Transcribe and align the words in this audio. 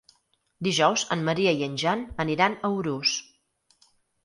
Dijous 0.67 1.03
en 1.17 1.21
Maria 1.27 1.53
i 1.59 1.61
en 1.67 1.77
Jan 1.83 2.03
aniran 2.25 2.57
a 2.57 2.73
Urús. 2.81 3.15